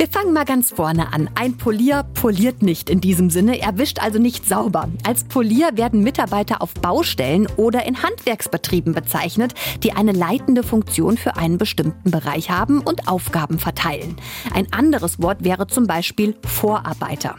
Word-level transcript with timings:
Wir 0.00 0.08
fangen 0.08 0.32
mal 0.32 0.46
ganz 0.46 0.70
vorne 0.70 1.12
an. 1.12 1.28
Ein 1.34 1.58
Polier 1.58 2.04
poliert 2.14 2.62
nicht 2.62 2.88
in 2.88 3.02
diesem 3.02 3.28
Sinne. 3.28 3.60
Er 3.60 3.76
wischt 3.76 3.98
also 4.02 4.18
nicht 4.18 4.48
sauber. 4.48 4.88
Als 5.06 5.24
Polier 5.24 5.72
werden 5.74 6.02
Mitarbeiter 6.02 6.62
auf 6.62 6.72
Baustellen 6.72 7.46
oder 7.58 7.84
in 7.84 8.02
Handwerksbetrieben 8.02 8.94
bezeichnet, 8.94 9.52
die 9.82 9.92
eine 9.92 10.12
leitende 10.12 10.62
Funktion 10.62 11.18
für 11.18 11.36
einen 11.36 11.58
bestimmten 11.58 12.10
Bereich 12.10 12.48
haben 12.48 12.80
und 12.80 13.08
Aufgaben 13.08 13.58
verteilen. 13.58 14.16
Ein 14.54 14.72
anderes 14.72 15.20
Wort 15.20 15.44
wäre 15.44 15.66
zum 15.66 15.86
Beispiel 15.86 16.34
Vorarbeiter. 16.46 17.36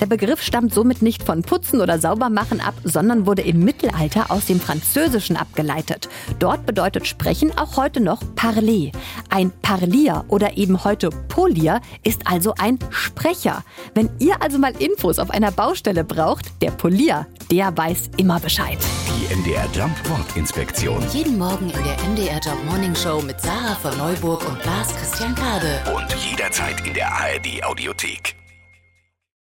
Der 0.00 0.06
Begriff 0.06 0.42
stammt 0.42 0.74
somit 0.74 1.02
nicht 1.02 1.22
von 1.22 1.42
Putzen 1.42 1.80
oder 1.80 2.00
Saubermachen 2.00 2.60
ab, 2.60 2.74
sondern 2.82 3.24
wurde 3.24 3.42
im 3.42 3.60
Mittelalter 3.60 4.32
aus 4.32 4.46
dem 4.46 4.58
Französischen 4.58 5.36
abgeleitet. 5.36 6.08
Dort 6.40 6.66
bedeutet 6.66 7.06
Sprechen 7.06 7.56
auch 7.56 7.76
heute 7.76 8.00
noch 8.00 8.20
Parler. 8.34 8.90
Ein 9.28 9.52
Parlier 9.62 10.24
oder 10.26 10.56
eben 10.56 10.82
heute 10.82 11.10
Polier 11.28 11.80
ist 12.02 12.22
also 12.26 12.54
ein 12.58 12.78
Sprecher. 12.90 13.64
Wenn 13.94 14.10
ihr 14.18 14.40
also 14.42 14.58
mal 14.58 14.72
Infos 14.78 15.18
auf 15.18 15.30
einer 15.30 15.50
Baustelle 15.50 16.04
braucht, 16.04 16.50
der 16.62 16.70
Polier, 16.70 17.26
der 17.50 17.76
weiß 17.76 18.10
immer 18.16 18.40
Bescheid. 18.40 18.78
Die 19.08 19.34
MDR 19.34 19.68
Jump 19.74 19.96
Wortinspektion. 20.08 21.04
Jeden 21.12 21.38
Morgen 21.38 21.70
in 21.70 21.84
der 21.84 21.96
MDR 22.08 22.40
Job 22.40 22.58
Morning 22.66 22.94
Show 22.94 23.20
mit 23.22 23.40
Sarah 23.40 23.74
von 23.76 23.96
Neuburg 23.98 24.46
und 24.48 24.64
Lars 24.64 24.94
Christian 24.96 25.34
Kade. 25.34 25.80
Und 25.94 26.14
jederzeit 26.14 26.86
in 26.86 26.94
der 26.94 27.12
ARD 27.12 27.62
Audiothek. 27.64 28.39